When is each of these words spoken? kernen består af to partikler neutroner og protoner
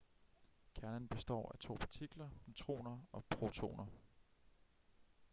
kernen 0.75 1.07
består 1.07 1.51
af 1.53 1.59
to 1.59 1.73
partikler 1.79 2.29
neutroner 2.47 2.97
og 3.11 3.25
protoner 3.25 3.85